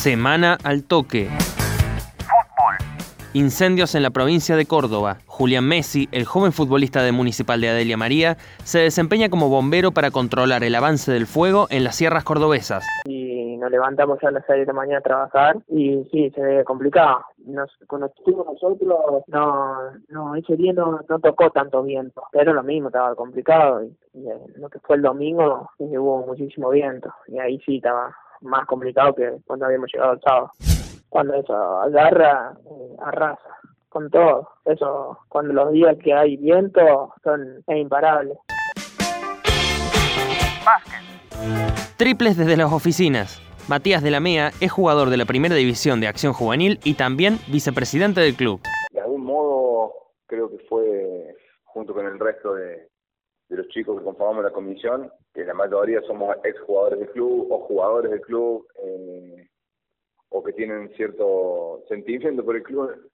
[0.00, 1.28] Semana al toque.
[3.34, 5.18] Incendios en la provincia de Córdoba.
[5.26, 10.10] Julián Messi, el joven futbolista de Municipal de Adelia María, se desempeña como bombero para
[10.10, 12.82] controlar el avance del fuego en las sierras cordobesas.
[13.04, 16.40] Y nos levantamos ya a las 6 de la mañana a trabajar y sí, se
[16.40, 17.20] ve complicado.
[17.44, 19.76] Nos, cuando estuvimos nosotros, no,
[20.08, 23.84] no, ese día no, tocó tanto viento, pero lo mismo estaba complicado.
[23.84, 23.94] Y,
[24.56, 29.38] lo que fue el domingo, hubo muchísimo viento y ahí sí estaba más complicado que
[29.46, 30.52] cuando habíamos llegado el sábado
[31.10, 33.58] cuando eso agarra, eh, arrasa
[33.90, 34.48] con todo.
[34.64, 38.38] Eso, cuando los días que hay viento son imparables.
[41.96, 43.42] Triples desde las oficinas.
[43.68, 47.38] Matías de la MEA es jugador de la primera división de Acción Juvenil y también
[47.48, 48.60] vicepresidente del club.
[48.92, 49.92] De algún modo,
[50.26, 52.88] creo que fue junto con el resto de,
[53.56, 58.10] los chicos que conformamos la comisión, que la mayoría somos exjugadores del club o jugadores
[58.10, 59.48] del club, eh,
[60.30, 63.10] o que tienen cierto sentimiento por el club,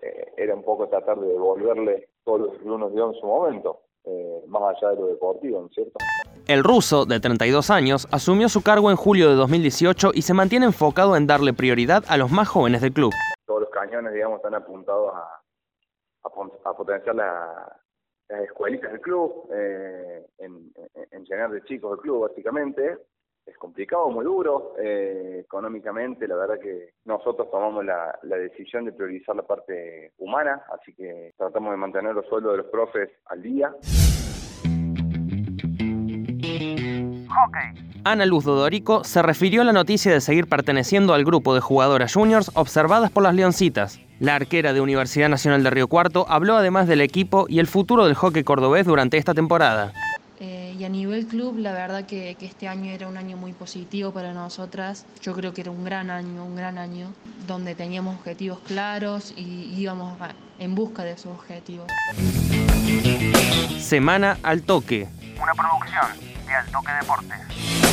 [0.00, 3.20] eh, era un poco tratar de devolverle todo lo que el club nos dio en
[3.20, 5.98] su momento, eh, más allá de lo deportivo, ¿no es cierto?
[6.46, 10.66] El ruso, de 32 años, asumió su cargo en julio de 2018 y se mantiene
[10.66, 13.12] enfocado en darle prioridad a los más jóvenes del club.
[13.46, 15.40] Todos los cañones, digamos, están apuntados a,
[16.64, 17.16] a, potenciar
[18.28, 20.72] las escuelitas del club, eh, en,
[21.10, 22.98] en, llenar de chicos del club, básicamente,
[23.46, 26.26] es complicado, muy duro eh, económicamente.
[26.26, 31.70] La verdad que nosotros tomamos la, decisión de priorizar la parte humana, así que tratamos
[31.70, 33.72] de mantener los sueldos de los profes al día.
[38.06, 42.14] Ana Luz Dodorico se refirió a la noticia de seguir perteneciendo al grupo de jugadoras
[42.14, 43.98] juniors observadas por las Leoncitas.
[44.20, 48.04] La arquera de Universidad Nacional de Río Cuarto habló además del equipo y el futuro
[48.04, 49.92] del hockey cordobés durante esta temporada
[50.78, 54.34] y a nivel club, la verdad que, este año era un año muy positivo para
[54.34, 55.06] nosotras.
[55.22, 57.14] Yo creo que era un gran año, un gran año,
[57.46, 60.18] donde teníamos objetivos claros y íbamos
[60.58, 61.86] en busca de esos objetivos.
[63.80, 65.08] Semana al toque.
[65.40, 67.85] Una producción de Al Toque Deportes.